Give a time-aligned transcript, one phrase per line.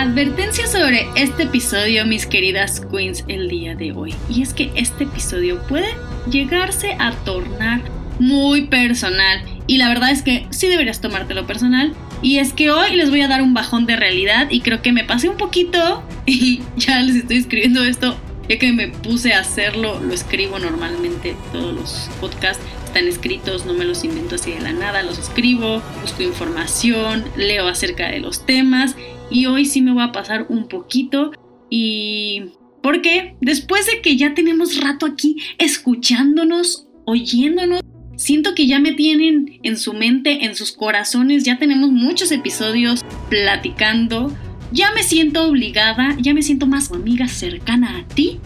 [0.00, 4.14] Advertencia sobre este episodio, mis queridas queens, el día de hoy.
[4.30, 5.88] Y es que este episodio puede
[6.30, 7.82] llegarse a tornar
[8.18, 9.42] muy personal.
[9.66, 11.92] Y la verdad es que sí deberías tomártelo personal.
[12.22, 14.92] Y es que hoy les voy a dar un bajón de realidad y creo que
[14.92, 18.16] me pasé un poquito y ya les estoy escribiendo esto.
[18.50, 23.74] Ya que me puse a hacerlo, lo escribo normalmente, todos los podcasts están escritos, no
[23.74, 28.44] me los invento así de la nada, los escribo, busco información, leo acerca de los
[28.44, 28.96] temas
[29.30, 31.30] y hoy sí me voy a pasar un poquito
[31.70, 32.46] y...
[32.82, 37.82] Porque después de que ya tenemos rato aquí escuchándonos, oyéndonos,
[38.16, 43.04] siento que ya me tienen en su mente, en sus corazones, ya tenemos muchos episodios
[43.28, 44.34] platicando,
[44.72, 48.40] ya me siento obligada, ya me siento más amiga cercana a ti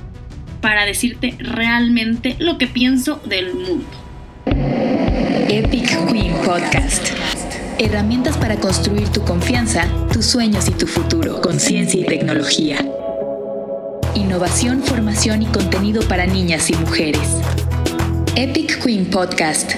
[0.60, 3.87] para decirte realmente lo que pienso del mundo.
[5.48, 7.09] Epic Queen Podcast.
[7.78, 12.78] Herramientas para construir tu confianza, tus sueños y tu futuro con ciencia y tecnología.
[14.14, 17.41] Innovación, formación y contenido para niñas y mujeres.
[18.36, 19.72] Epic Queen Podcast.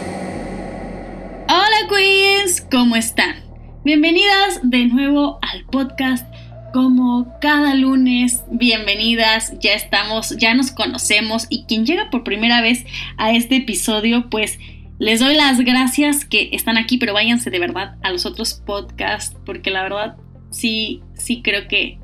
[1.49, 3.37] Hola Queens, ¿cómo están?
[3.83, 6.36] Bienvenidas de nuevo al podcast.
[6.73, 12.85] Como cada lunes, bienvenidas, ya estamos, ya nos conocemos y quien llega por primera vez
[13.17, 14.59] a este episodio, pues
[14.99, 19.37] les doy las gracias que están aquí, pero váyanse de verdad a los otros podcasts,
[19.47, 20.17] porque la verdad
[20.51, 21.99] sí, sí creo que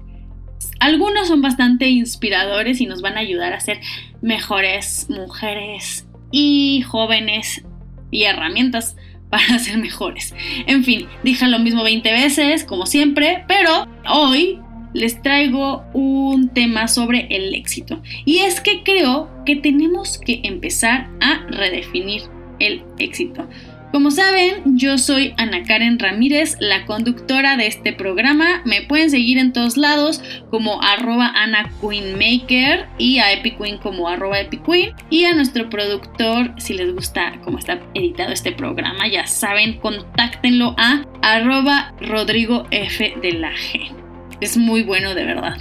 [0.81, 3.81] algunos son bastante inspiradores y nos van a ayudar a ser
[4.21, 7.65] mejores mujeres y jóvenes
[8.11, 8.97] y herramientas
[9.31, 10.35] para ser mejores.
[10.67, 14.61] En fin, dije lo mismo 20 veces, como siempre, pero hoy
[14.93, 18.03] les traigo un tema sobre el éxito.
[18.25, 22.23] Y es que creo que tenemos que empezar a redefinir
[22.59, 23.49] el éxito.
[23.93, 28.63] Como saben, yo soy Ana Karen Ramírez, la conductora de este programa.
[28.65, 34.09] Me pueden seguir en todos lados como arroba Ana Queenmaker y a Epic Queen como
[34.09, 34.95] arroba Epic Queen.
[35.11, 40.75] Y a nuestro productor, si les gusta cómo está editado este programa, ya saben, contáctenlo
[40.79, 43.95] a arroba Rodrigo F de la G.
[44.41, 45.59] Es muy bueno de verdad.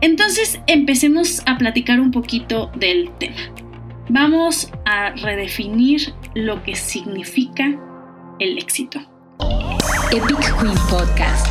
[0.00, 3.36] Entonces empecemos a platicar un poquito del tema
[4.08, 7.78] vamos a redefinir lo que significa
[8.38, 9.00] el éxito.
[10.12, 11.46] Epic Queen Podcast.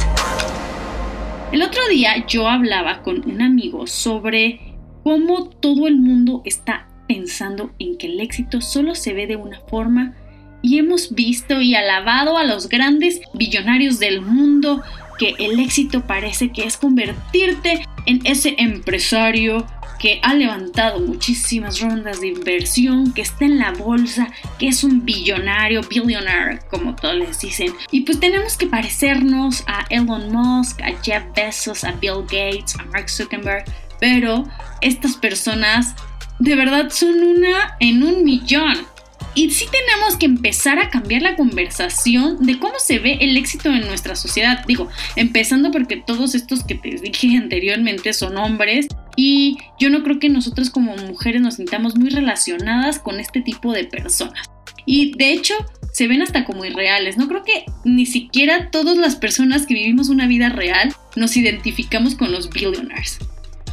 [1.52, 4.60] El otro día yo hablaba con un amigo sobre
[5.04, 9.60] cómo todo el mundo está pensando en que el éxito solo se ve de una
[9.62, 10.16] forma
[10.62, 14.82] y hemos visto y alabado a los grandes billonarios del mundo
[15.20, 19.66] que el éxito parece que es convertirte en ese empresario
[20.04, 24.28] que ha levantado muchísimas rondas de inversión, que está en la bolsa,
[24.60, 27.74] que es un billonario, billionaire, como todos les dicen.
[27.90, 32.84] Y pues tenemos que parecernos a Elon Musk, a Jeff Bezos, a Bill Gates, a
[32.84, 33.64] Mark Zuckerberg,
[34.02, 34.44] pero
[34.82, 35.96] estas personas
[36.38, 38.86] de verdad son una en un millón.
[39.36, 43.70] Y sí tenemos que empezar a cambiar la conversación de cómo se ve el éxito
[43.70, 44.66] en nuestra sociedad.
[44.68, 50.20] Digo, empezando porque todos estos que te dije anteriormente son hombres y yo no creo
[50.20, 54.50] que nosotros como mujeres nos sintamos muy relacionadas con este tipo de personas.
[54.86, 55.54] Y de hecho,
[55.94, 57.18] se ven hasta como irreales.
[57.18, 62.16] No creo que ni siquiera todas las personas que vivimos una vida real nos identificamos
[62.16, 63.20] con los billionaires.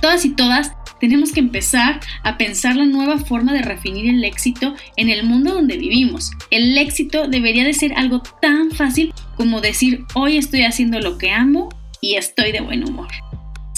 [0.00, 4.74] Todas y todas tenemos que empezar a pensar la nueva forma de refinir el éxito
[4.96, 6.30] en el mundo donde vivimos.
[6.50, 11.30] El éxito debería de ser algo tan fácil como decir hoy estoy haciendo lo que
[11.30, 11.70] amo
[12.02, 13.08] y estoy de buen humor.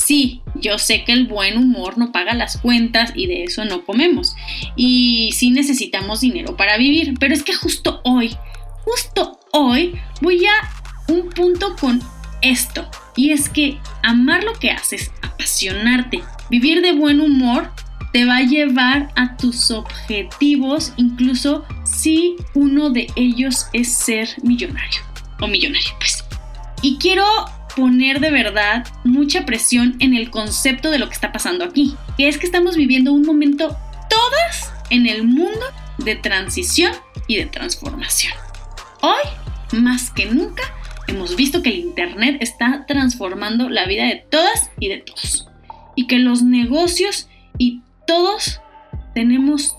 [0.05, 3.85] Sí, yo sé que el buen humor no paga las cuentas y de eso no
[3.85, 4.35] comemos.
[4.77, 8.37] Y sí necesitamos dinero para vivir, pero es que justo hoy,
[8.85, 12.03] justo hoy voy a un punto con
[12.41, 12.89] esto.
[13.15, 17.73] Y es que amar lo que haces, apasionarte, Vivir de buen humor
[18.13, 25.01] te va a llevar a tus objetivos, incluso si uno de ellos es ser millonario
[25.41, 26.23] o millonario, pues.
[26.83, 27.25] Y quiero
[27.77, 32.29] poner de verdad mucha presión en el concepto de lo que está pasando aquí, que
[32.29, 33.77] es que estamos viviendo un momento
[34.09, 35.65] todas en el mundo
[35.99, 36.93] de transición
[37.27, 38.35] y de transformación.
[39.01, 40.63] Hoy, más que nunca,
[41.09, 45.49] hemos visto que el Internet está transformando la vida de todas y de todos
[45.95, 47.29] y que los negocios
[47.59, 48.61] y todos
[49.15, 49.77] tenemos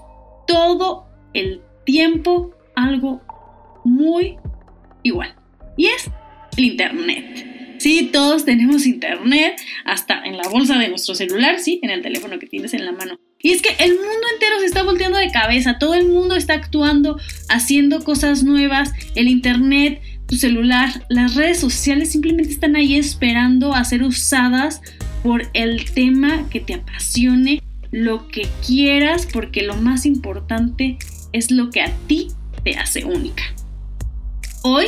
[0.47, 3.21] todo el tiempo algo
[3.83, 4.37] muy
[5.03, 5.35] igual.
[5.77, 6.09] Y es
[6.57, 7.53] el Internet.
[7.83, 12.39] Sí, todos tenemos Internet, hasta en la bolsa de nuestro celular, sí, en el teléfono
[12.39, 13.19] que tienes en la mano.
[13.41, 16.53] Y es que el mundo entero se está volteando de cabeza, todo el mundo está
[16.53, 17.19] actuando,
[17.49, 23.83] haciendo cosas nuevas, el Internet tu celular, las redes sociales simplemente están ahí esperando a
[23.83, 24.79] ser usadas
[25.21, 30.97] por el tema que te apasione, lo que quieras, porque lo más importante
[31.33, 32.29] es lo que a ti
[32.63, 33.43] te hace única.
[34.61, 34.85] Hoy,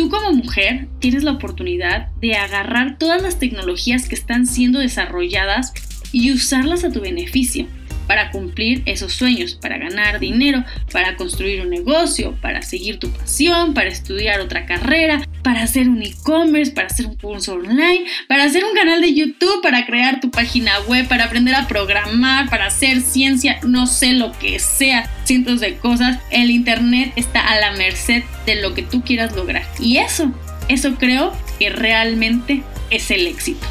[0.00, 5.74] tú como mujer tienes la oportunidad de agarrar todas las tecnologías que están siendo desarrolladas
[6.10, 7.66] y usarlas a tu beneficio
[8.06, 13.74] para cumplir esos sueños, para ganar dinero, para construir un negocio, para seguir tu pasión,
[13.74, 18.64] para estudiar otra carrera, para hacer un e-commerce, para hacer un curso online, para hacer
[18.64, 23.00] un canal de YouTube, para crear tu página web, para aprender a programar, para hacer
[23.00, 26.18] ciencia, no sé lo que sea, cientos de cosas.
[26.30, 29.64] El Internet está a la merced de lo que tú quieras lograr.
[29.78, 30.32] Y eso,
[30.68, 33.66] eso creo que realmente es el éxito.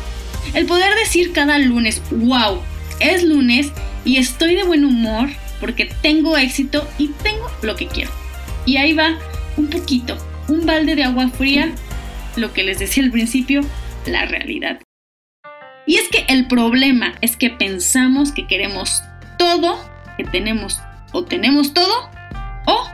[0.53, 2.61] El poder decir cada lunes, wow,
[2.99, 3.71] es lunes
[4.05, 5.29] y estoy de buen humor
[5.59, 8.11] porque tengo éxito y tengo lo que quiero.
[8.65, 9.17] Y ahí va
[9.57, 10.17] un poquito,
[10.49, 11.71] un balde de agua fría,
[12.35, 13.61] lo que les decía al principio,
[14.05, 14.81] la realidad.
[15.85, 19.01] Y es que el problema es que pensamos que queremos
[19.37, 19.79] todo,
[20.17, 20.79] que tenemos
[21.11, 22.09] o tenemos todo
[22.65, 22.87] o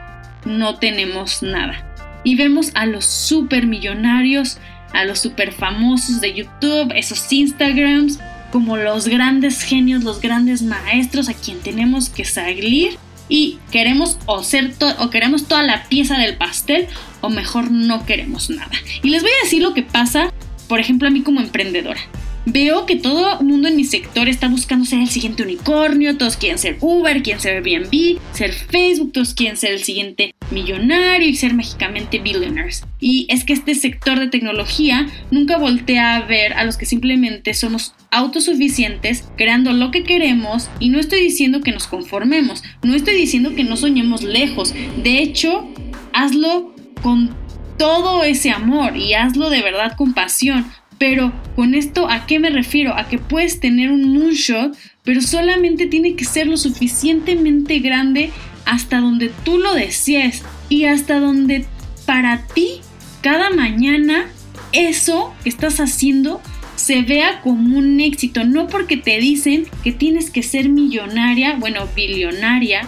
[0.44, 1.92] no tenemos nada.
[2.24, 4.58] Y vemos a los supermillonarios,
[4.92, 8.18] a los super famosos de YouTube, esos Instagrams,
[8.50, 14.42] como los grandes genios, los grandes maestros a quien tenemos que salir y queremos o
[14.42, 16.86] ser o queremos toda la pieza del pastel
[17.20, 18.72] o mejor no queremos nada.
[19.02, 20.32] Y les voy a decir lo que pasa,
[20.68, 22.00] por ejemplo, a mí como emprendedora
[22.46, 26.36] veo que todo el mundo en mi sector está buscando ser el siguiente unicornio, todos
[26.36, 31.34] quieren ser Uber, quieren ser Airbnb, ser Facebook, todos quieren ser el siguiente millonario y
[31.34, 32.84] ser mágicamente billionaires.
[33.00, 37.54] Y es que este sector de tecnología nunca voltea a ver a los que simplemente
[37.54, 43.14] somos autosuficientes, creando lo que queremos y no estoy diciendo que nos conformemos, no estoy
[43.14, 45.68] diciendo que no soñemos lejos, de hecho,
[46.12, 47.34] hazlo con
[47.78, 50.66] todo ese amor y hazlo de verdad con pasión,
[50.98, 52.96] pero con esto, ¿a qué me refiero?
[52.96, 58.30] A que puedes tener un moonshot, pero solamente tiene que ser lo suficientemente grande
[58.66, 61.64] hasta donde tú lo desees y hasta donde
[62.04, 62.80] para ti
[63.22, 64.26] cada mañana
[64.72, 66.42] eso que estás haciendo
[66.76, 71.88] se vea como un éxito, no porque te dicen que tienes que ser millonaria, bueno,
[71.96, 72.86] billonaria,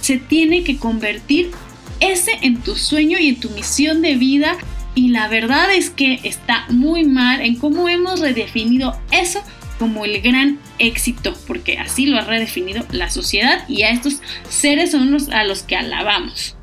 [0.00, 1.52] se tiene que convertir
[2.00, 4.56] ese en tu sueño y en tu misión de vida.
[4.94, 9.40] Y la verdad es que está muy mal en cómo hemos redefinido eso
[9.78, 14.90] como el gran éxito, porque así lo ha redefinido la sociedad y a estos seres
[14.90, 16.56] son los a los que alabamos.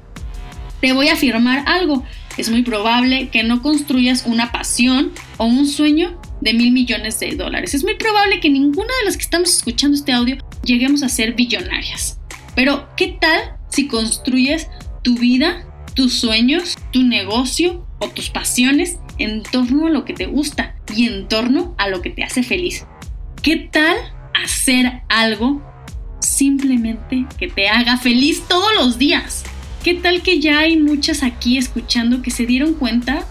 [0.82, 2.04] Te voy a afirmar algo,
[2.38, 7.36] es muy probable que no construyas una pasión o un sueño de mil millones de
[7.36, 7.74] dólares.
[7.74, 11.34] Es muy probable que ninguna de las que estamos escuchando este audio lleguemos a ser
[11.34, 12.20] billonarias.
[12.56, 14.68] Pero, ¿qué tal si construyes
[15.02, 20.26] tu vida, tus sueños, tu negocio o tus pasiones en torno a lo que te
[20.26, 22.86] gusta y en torno a lo que te hace feliz.
[23.46, 23.96] ¿Qué tal
[24.34, 25.62] hacer algo
[26.20, 29.44] simplemente que te haga feliz todos los días?
[29.84, 33.24] ¿Qué tal que ya hay muchas aquí escuchando que se dieron cuenta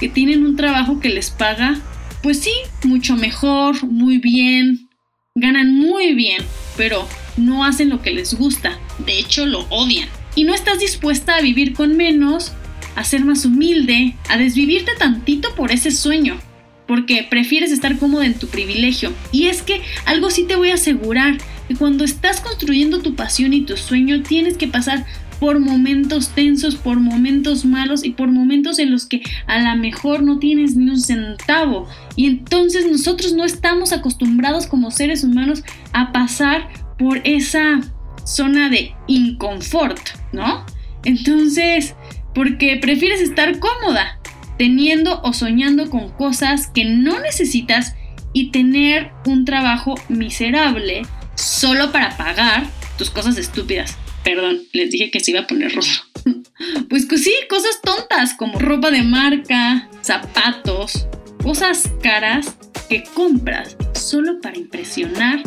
[0.00, 1.78] que tienen un trabajo que les paga,
[2.22, 4.88] pues sí, mucho mejor, muy bien,
[5.34, 6.42] ganan muy bien,
[6.78, 7.06] pero
[7.36, 10.08] no hacen lo que les gusta, de hecho lo odian.
[10.34, 12.52] Y no estás dispuesta a vivir con menos
[12.96, 16.40] a ser más humilde, a desvivirte tantito por ese sueño,
[16.88, 19.12] porque prefieres estar cómodo en tu privilegio.
[19.30, 23.52] Y es que algo sí te voy a asegurar, que cuando estás construyendo tu pasión
[23.52, 25.04] y tu sueño tienes que pasar
[25.38, 30.22] por momentos tensos, por momentos malos y por momentos en los que a lo mejor
[30.22, 31.86] no tienes ni un centavo.
[32.16, 36.68] Y entonces nosotros no estamos acostumbrados como seres humanos a pasar
[36.98, 37.80] por esa
[38.24, 40.00] zona de inconfort,
[40.32, 40.66] ¿no?
[41.04, 41.94] Entonces,
[42.34, 44.17] porque prefieres estar cómoda,
[44.58, 47.94] teniendo o soñando con cosas que no necesitas
[48.32, 51.02] y tener un trabajo miserable
[51.34, 52.66] solo para pagar
[52.98, 53.96] tus cosas estúpidas.
[54.24, 56.04] Perdón, les dije que se iba a poner rojo.
[56.88, 61.06] Pues sí, cosas tontas como ropa de marca, zapatos,
[61.42, 62.56] cosas caras
[62.88, 65.40] que compras solo para impresionar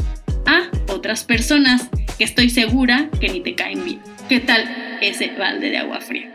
[0.46, 4.00] a otras personas que estoy segura que ni te caen bien.
[4.30, 6.32] ¿Qué tal ese balde de agua fría?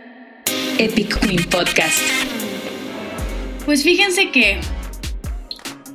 [0.79, 2.03] Epic Queen Podcast.
[3.67, 4.61] Pues fíjense que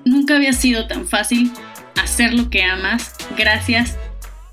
[0.03, 1.53] nunca había sido tan fácil
[1.95, 3.97] hacer lo que amas gracias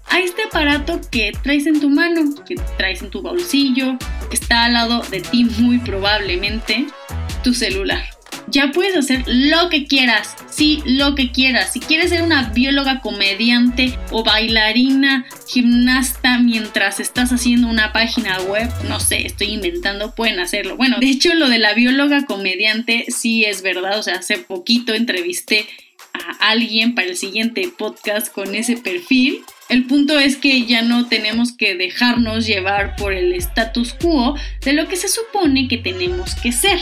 [0.09, 3.99] a este aparato que traes en tu mano, que traes en tu bolsillo,
[4.31, 6.87] que está al lado de ti muy probablemente,
[7.43, 8.05] tu celular.
[8.51, 11.73] Ya puedes hacer lo que quieras sí, lo que quieras.
[11.73, 18.69] Si quieres ser una bióloga, comediante o bailarina, gimnasta mientras estás haciendo una página web,
[18.89, 20.77] no sé, estoy inventando, pueden hacerlo.
[20.77, 24.95] Bueno, de hecho lo de la bióloga comediante sí es verdad, o sea, hace poquito
[24.95, 25.67] entrevisté
[26.13, 29.43] a alguien para el siguiente podcast con ese perfil.
[29.69, 34.73] El punto es que ya no tenemos que dejarnos llevar por el status quo de
[34.73, 36.81] lo que se supone que tenemos que ser.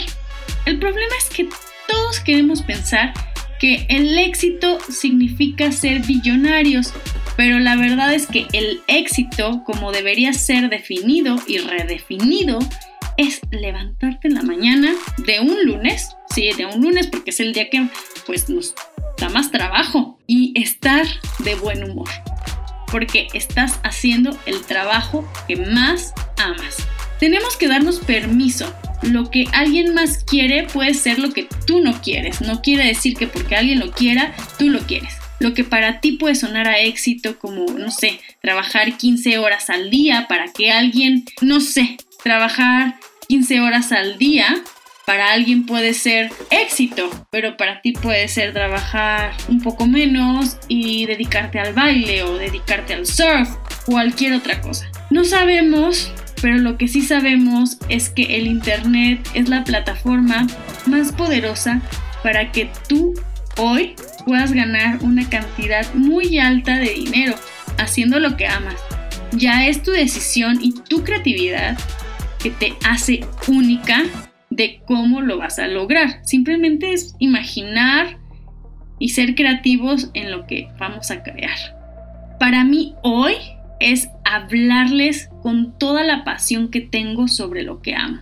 [0.67, 1.47] El problema es que
[1.87, 3.13] todos queremos pensar
[3.57, 6.91] que el éxito significa ser billonarios,
[7.37, 12.59] pero la verdad es que el éxito, como debería ser definido y redefinido,
[13.15, 14.93] es levantarte en la mañana
[15.25, 17.87] de un lunes, sí, de un lunes porque es el día que
[18.25, 18.75] pues nos
[19.19, 21.07] da más trabajo y estar
[21.45, 22.09] de buen humor,
[22.91, 26.85] porque estás haciendo el trabajo que más amas.
[27.21, 28.69] Tenemos que darnos permiso.
[29.03, 32.41] Lo que alguien más quiere puede ser lo que tú no quieres.
[32.41, 35.13] No quiere decir que porque alguien lo quiera, tú lo quieres.
[35.39, 39.89] Lo que para ti puede sonar a éxito como, no sé, trabajar 15 horas al
[39.89, 42.95] día para que alguien, no sé, trabajar
[43.27, 44.63] 15 horas al día
[45.07, 51.05] para alguien puede ser éxito, pero para ti puede ser trabajar un poco menos y
[51.05, 53.49] dedicarte al baile o dedicarte al surf,
[53.85, 54.91] cualquier otra cosa.
[55.09, 56.11] No sabemos,
[56.41, 60.47] pero lo que sí sabemos es que el Internet es la plataforma
[60.85, 61.81] más poderosa
[62.23, 63.13] para que tú
[63.57, 67.35] hoy puedas ganar una cantidad muy alta de dinero
[67.77, 68.75] haciendo lo que amas.
[69.31, 71.77] Ya es tu decisión y tu creatividad
[72.39, 74.03] que te hace única
[74.49, 76.19] de cómo lo vas a lograr.
[76.23, 78.17] Simplemente es imaginar
[78.99, 81.57] y ser creativos en lo que vamos a crear.
[82.39, 83.35] Para mí hoy
[83.79, 88.21] es hablarles con toda la pasión que tengo sobre lo que amo.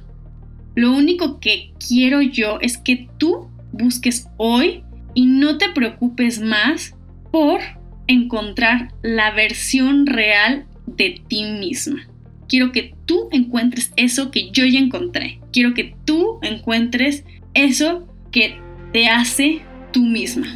[0.75, 4.83] Lo único que quiero yo es que tú busques hoy
[5.13, 6.95] y no te preocupes más
[7.31, 7.61] por
[8.07, 12.07] encontrar la versión real de ti misma.
[12.47, 15.39] Quiero que tú encuentres eso que yo ya encontré.
[15.51, 18.57] Quiero que tú encuentres eso que
[18.91, 20.47] te hace tú misma.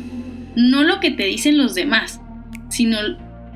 [0.56, 2.22] No lo que te dicen los demás,
[2.70, 2.98] sino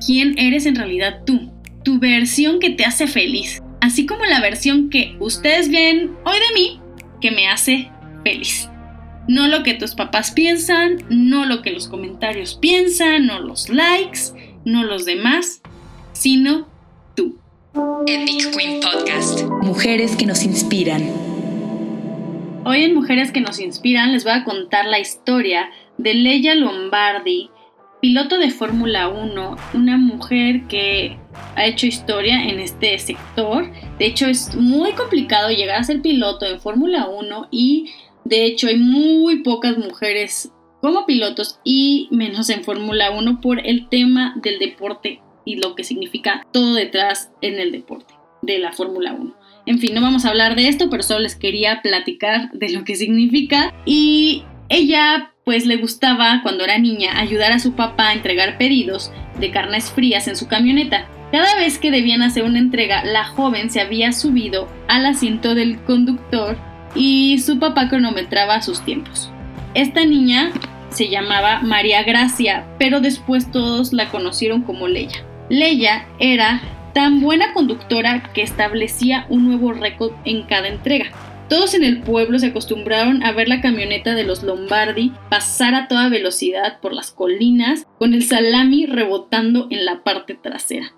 [0.04, 1.50] quién eres en realidad tú.
[1.84, 3.62] Tu versión que te hace feliz.
[3.80, 6.80] Así como la versión que ustedes ven hoy de mí,
[7.20, 7.90] que me hace
[8.24, 8.68] feliz.
[9.28, 14.20] No lo que tus papás piensan, no lo que los comentarios piensan, no los likes,
[14.64, 15.60] no los demás,
[16.12, 16.66] sino
[18.06, 19.42] Epic Queen Podcast.
[19.62, 21.02] Mujeres que nos inspiran.
[22.64, 27.50] Hoy en Mujeres que nos inspiran les voy a contar la historia de Leia Lombardi,
[28.04, 31.16] piloto de Fórmula 1, una mujer que
[31.56, 33.72] ha hecho historia en este sector.
[33.98, 37.92] De hecho es muy complicado llegar a ser piloto en Fórmula 1 y
[38.26, 43.88] de hecho hay muy pocas mujeres como pilotos y menos en Fórmula 1 por el
[43.88, 49.14] tema del deporte y lo que significa todo detrás en el deporte de la Fórmula
[49.14, 49.34] 1.
[49.64, 52.84] En fin, no vamos a hablar de esto, pero solo les quería platicar de lo
[52.84, 53.72] que significa.
[53.86, 59.12] Y ella pues le gustaba cuando era niña ayudar a su papá a entregar pedidos
[59.38, 61.06] de carnes frías en su camioneta.
[61.30, 65.78] Cada vez que debían hacer una entrega, la joven se había subido al asiento del
[65.80, 66.56] conductor
[66.94, 69.30] y su papá cronometraba sus tiempos.
[69.74, 70.52] Esta niña
[70.90, 75.24] se llamaba María Gracia, pero después todos la conocieron como Leia.
[75.50, 76.62] Leia era
[76.94, 81.10] tan buena conductora que establecía un nuevo récord en cada entrega.
[81.48, 85.88] Todos en el pueblo se acostumbraron a ver la camioneta de los Lombardi pasar a
[85.88, 90.92] toda velocidad por las colinas con el salami rebotando en la parte trasera.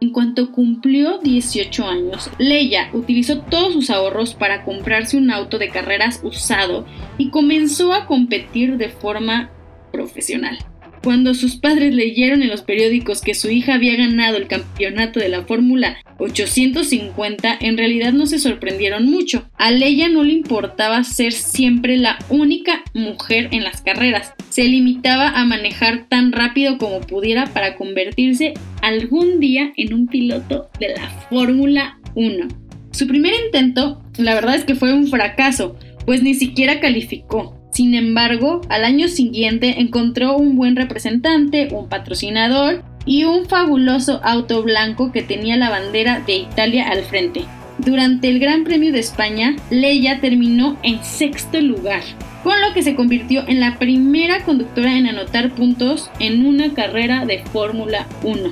[0.00, 5.68] En cuanto cumplió 18 años, Leia utilizó todos sus ahorros para comprarse un auto de
[5.68, 6.86] carreras usado
[7.18, 9.50] y comenzó a competir de forma
[9.92, 10.58] profesional.
[11.02, 15.30] Cuando sus padres leyeron en los periódicos que su hija había ganado el campeonato de
[15.30, 19.48] la Fórmula 850, en realidad no se sorprendieron mucho.
[19.56, 24.34] A Leia no le importaba ser siempre la única mujer en las carreras.
[24.50, 28.52] Se limitaba a manejar tan rápido como pudiera para convertirse
[28.82, 32.48] algún día en un piloto de la Fórmula 1.
[32.92, 37.59] Su primer intento, la verdad es que fue un fracaso, pues ni siquiera calificó.
[37.70, 44.62] Sin embargo, al año siguiente encontró un buen representante, un patrocinador y un fabuloso auto
[44.62, 47.44] blanco que tenía la bandera de Italia al frente.
[47.78, 52.02] Durante el Gran Premio de España, Leia terminó en sexto lugar,
[52.42, 57.24] con lo que se convirtió en la primera conductora en anotar puntos en una carrera
[57.24, 58.50] de Fórmula 1.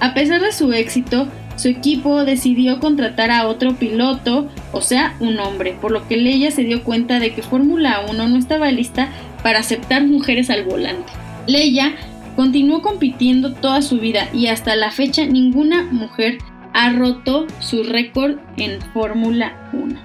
[0.00, 5.38] A pesar de su éxito, su equipo decidió contratar a otro piloto, o sea, un
[5.38, 9.08] hombre, por lo que Leia se dio cuenta de que Fórmula 1 no estaba lista
[9.42, 11.12] para aceptar mujeres al volante.
[11.46, 11.94] Leia
[12.36, 16.38] continuó compitiendo toda su vida y hasta la fecha ninguna mujer
[16.74, 19.98] ha roto su récord en Fórmula 1.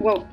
[0.00, 0.24] ¡Wow!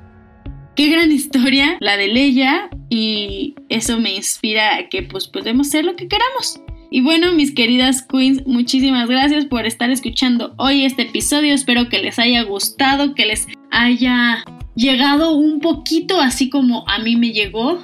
[0.74, 5.84] Qué gran historia la de Leia y eso me inspira a que pues podemos ser
[5.84, 6.60] lo que queramos.
[6.90, 11.52] Y bueno, mis queridas queens, muchísimas gracias por estar escuchando hoy este episodio.
[11.52, 14.44] Espero que les haya gustado, que les haya
[14.74, 17.82] llegado un poquito así como a mí me llegó.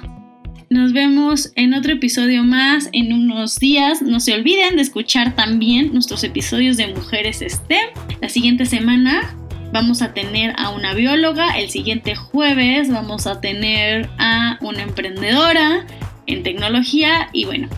[0.69, 4.01] Nos vemos en otro episodio más en unos días.
[4.01, 7.89] No se olviden de escuchar también nuestros episodios de Mujeres STEM.
[8.21, 9.35] La siguiente semana
[9.71, 11.57] vamos a tener a una bióloga.
[11.57, 15.85] El siguiente jueves vamos a tener a una emprendedora
[16.25, 17.29] en tecnología.
[17.31, 17.69] Y bueno,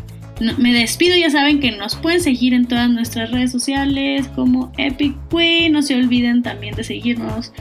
[0.57, 5.15] me despido, ya saben que nos pueden seguir en todas nuestras redes sociales como Epic
[5.29, 5.73] Queen.
[5.73, 7.51] No se olviden también de seguirnos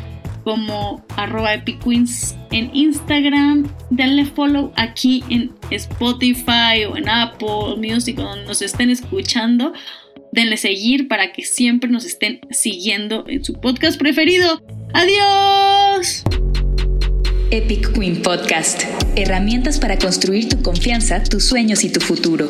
[0.46, 3.68] como arroba Epic Queens en Instagram.
[3.90, 9.72] Denle follow aquí en Spotify o en Apple Music, donde nos estén escuchando.
[10.30, 14.62] Denle seguir para que siempre nos estén siguiendo en su podcast preferido.
[14.94, 16.22] ¡Adiós!
[17.50, 18.84] Epic Queen Podcast.
[19.16, 22.48] Herramientas para construir tu confianza, tus sueños y tu futuro.